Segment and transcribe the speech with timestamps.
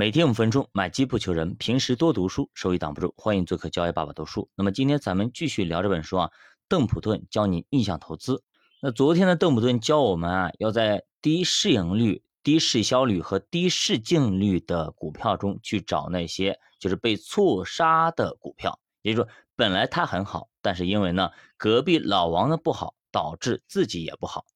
[0.00, 1.54] 每天五分钟，买基不求人。
[1.56, 3.12] 平时多读书，收益挡不住。
[3.18, 4.48] 欢迎做客交易爸爸读书。
[4.54, 6.30] 那么今天咱们继续聊这本书啊，
[6.70, 8.42] 邓普顿教你逆向投资。
[8.80, 18.80] 那昨天的邓普顿教我们啊，要在低市盈率、低市销率和低市净率的股票中去找那些就是被错杀的股票。
[19.02, 21.28] 也就是说，本来它很好，但是因为呢，
[21.58, 24.46] 隔壁老王的不好，导致自己也不好，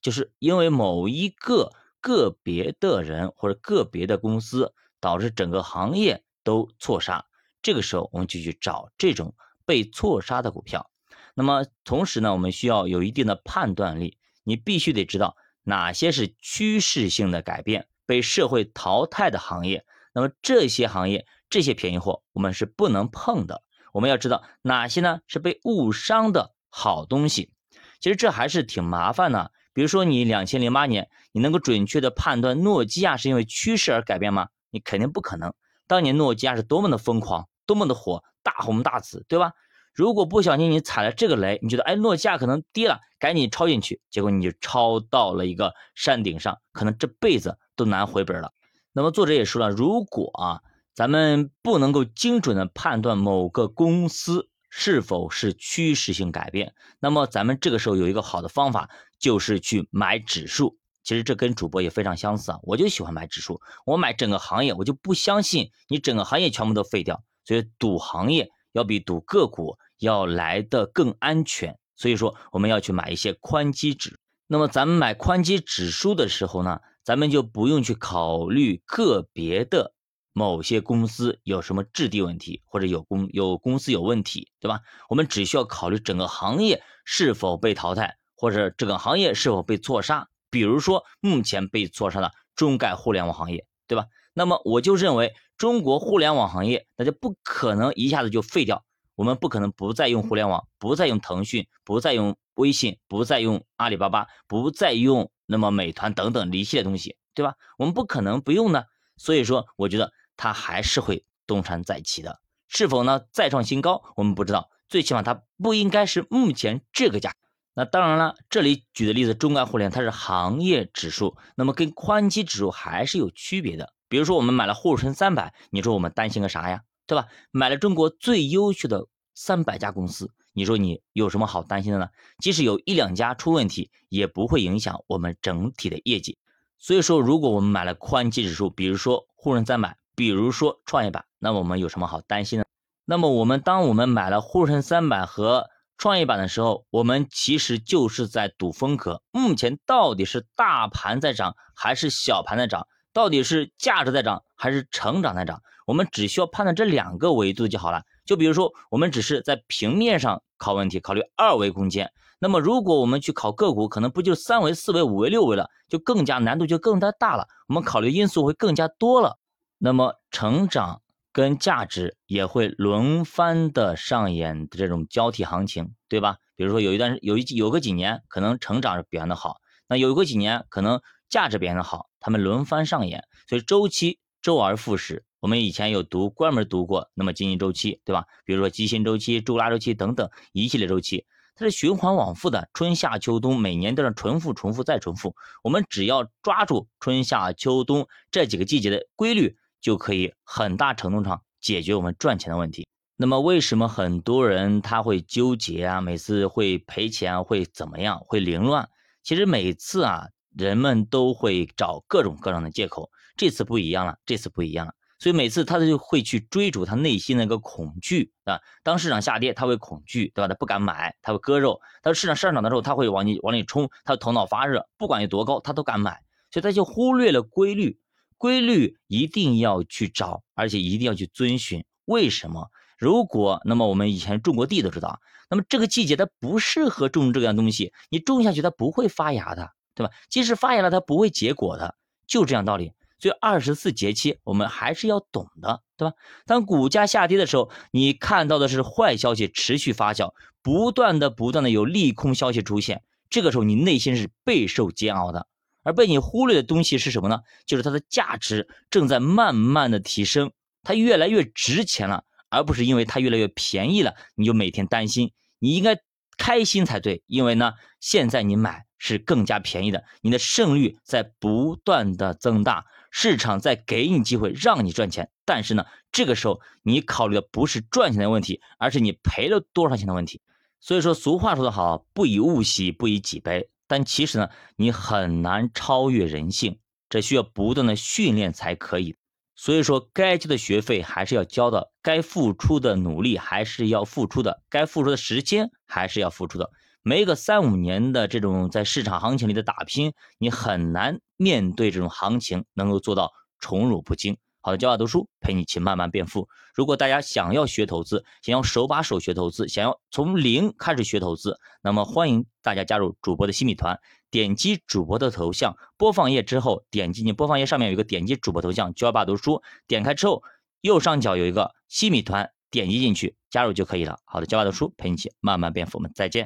[0.00, 1.72] 就是因为某一个。
[2.04, 7.26] 个别的人或者个别的公司导致整个行业都错杀，
[7.60, 9.34] 这个时候我们就去找这种
[9.66, 10.90] 被错杀的股票。
[11.34, 19.84] 那么同时呢，我们需要有一定的判断力，你必须得知道哪些是趋势性的改变、被社会淘汰的行业。
[20.14, 23.62] 那么这些行业、这些便宜货，我们是不能碰的。
[23.92, 27.52] 我们要知道哪些呢是被误伤的好东西。
[27.98, 29.50] 其实这还是挺麻烦的。
[29.74, 34.48] 比如说，你两千零八年，你能够准确的判断诺基亚是因为趋势而改变吗？
[34.72, 35.54] 你肯定不可能。
[35.86, 39.52] 当年诺基亚是多么的疯狂，多么的火，大红大紫，对吧？
[39.94, 48.52] 如果不小心你踩了这个雷，你觉得哎，诺基亚可能跌了，赶紧抄进去，结果你就抄到了一个山顶上，可能这辈子都难回本了。
[48.92, 50.62] 那么作者也说了，如果啊，
[50.94, 54.48] 咱们不能够精准的判断某个公司。
[54.74, 56.72] 是否是趋势性改变？
[56.98, 60.78] 那么咱们这个时候有一个好的方法，就是去买指数。
[61.02, 63.60] 其实这跟主播也非常相似啊，我就喜欢买指数。
[63.84, 67.22] 我买整个行业，我就不相信你整个行业全部都废掉。
[67.44, 71.78] 所以赌行业要比赌个股要来的更安全。
[71.96, 74.18] 所以说我们要去买一些宽基指。
[74.46, 79.94] 那么咱们买宽基指数的时候呢，咱们就不用去考虑个别的。
[80.34, 84.80] 某些公司有什么质地问题，或者有公有公司有问题，对吧？
[85.10, 90.30] 我们只需要考虑整个行业是否被淘汰，或者整个行业是否被错杀。
[90.52, 94.06] 比如说目前被错杀的中概互联网行业，对吧？
[94.32, 98.84] 那么我就认为中国互联网行业那就不可能一下子就废掉，
[99.16, 107.56] 我们不可能不再用互联网，不再用腾讯，不再用微信，不再用阿里巴巴，不再用那么美团等等一系列东西，对吧？
[107.78, 108.84] 我们不可能不用呢。
[109.16, 110.12] 所以说，我觉得。
[110.34, 114.02] 它还是会东山再起的，是否呢再创新高？
[114.16, 117.34] 我们不知道，最起码它不应该是目前这个价。
[117.74, 123.92] 那当然了，这里举的例子中概互联它是行业指数，那么跟宽基指数还是有区别的。
[124.08, 126.82] 比如说我们买了沪深三百，你说我们担心个啥呀？
[127.06, 127.26] 对吧？
[127.50, 132.08] 买了中国最优秀的三百家公司，你说你有什么好担心的呢？
[132.38, 136.38] 即使有一两家出问题，也不会影响我们整体的业绩。
[136.78, 139.96] 所以说，如果我们买了宽基指数，比如说沪深三百。
[140.14, 142.66] 比如说创业板，那我们有什么好担心的？
[143.06, 145.70] 那么我们当我们买了沪深三百和
[146.02, 149.22] 创业板的时候，我们其实就是在赌风格。
[149.30, 152.88] 目前到底是大盘在涨还是小盘在涨？
[153.12, 155.62] 到底是价值在涨还是成长在涨？
[155.86, 158.02] 我们只需要判断这两个维度就好了。
[158.26, 162.10] 就比如说，我们只是在平面上考问题，考虑二维空间。
[162.40, 167.46] 那么如果我们去考个股，可能不就三维、四维、五维、六维了，就更加难度就更加大了。
[167.68, 169.38] 我们考虑因素会更加多了。
[169.78, 171.00] 那么成长
[171.32, 176.36] 跟价值也会轮番的上演这种交替行情，对吧？
[176.56, 179.56] 比如说有一段有一有个几年可能成长表现的好，
[179.88, 181.00] 那有个几年可能
[181.30, 185.24] 价值表现的好，他们轮番上演，所以周期周而复始。
[185.40, 188.26] 我们以前有读专门读过，那么经济周期，对吧？
[188.44, 191.24] 比如说基薪周期、周拉周期等等一系列周期，
[191.56, 195.34] 它是循环往复的，春夏秋冬每年都是重复、重复再重复。
[195.64, 199.56] 我们只要抓住春夏秋冬这几个季节的规律。
[199.82, 202.86] 就可以很大程度上解决我们赚钱的问题。
[203.16, 206.00] 那么为什么很多人他会纠结啊？
[206.00, 208.18] 每次会赔钱，会怎么样？
[208.20, 208.88] 会凌乱？
[209.22, 213.10] 其实每次啊，人们都会找各种各样的借口。
[213.36, 214.94] 这次不一样了，这次不一样了。
[215.18, 218.58] 所以每次他就会去追逐他内心的一个恐惧啊。
[218.82, 220.48] 当市场下跌，他会恐惧，对吧？
[220.48, 221.80] 他不敢买，他会割肉。
[222.02, 226.20] 他市场上涨的时候，他会往里往里冲，他头脑发热，不管有多高，他都敢买。
[226.50, 228.00] 所以他就忽略了规律。
[228.42, 231.84] 规律一定要去找，而且一定要去遵循。
[232.06, 232.72] 为什么？
[232.98, 240.12] 如果那么我们以前种过地都知道，那么这个季节它不适合种这样东西，你种下去它不会发芽的，对吧？
[240.28, 241.94] 即使发芽了，它不会结果的，
[242.26, 242.90] 就这样道理。
[243.20, 246.16] 所以二十四节气我们还是要懂的，对吧？
[246.44, 255.46] 当股价下跌的时候，你看到的是坏消息持续发酵，不断的不断的有利空消息出现，这个时候你内心是备受煎熬的。
[255.82, 257.40] 而被你忽略的东西是什么呢？
[257.66, 260.52] 就是它的价值正在慢慢的提升，
[260.82, 265.32] 它越来越值钱了，而不是因为它越来越便宜了，你就每天担心。
[265.58, 265.98] 你应该
[266.36, 280.40] 开心才对，因为呢，现在你买是更加便宜的，你的胜率在不断的增大，市场在给你机会让你赚钱，但是呢，这个时候你考虑的不是赚钱的问题，而是你赔了多少钱的问题。
[280.80, 283.68] 所以说，俗话说得好，不以物喜，不以己悲。
[283.92, 286.78] 但其实呢，你很难超越人性，
[287.10, 289.18] 这需要不断的训练才可以。
[289.54, 296.70] 所以说，该交的学费还是要交的，该付出的努力还是要付出的，该付出的时间还是要付出的。
[297.02, 304.38] 没个三五年的这种在市场行情里的打拼，你很难面对这种行情能够做到宠辱不惊。
[304.64, 306.48] 好的，教法读书陪你一起慢慢变富。
[306.72, 313.98] 如果大家想要学投资，想要手把手学投资，想要从零开始学投资，那么欢迎大家加入主播的新米团。
[314.30, 320.44] 点击主播的头像，播放页之后，点击你播放页上面有一个点击主播头像，教爸读书，点开之后，
[320.80, 324.20] 右上角有一个新米团，点击进去加入就可以了。
[324.24, 326.40] 好的，教爸读书陪你一起慢慢变富，我们再见。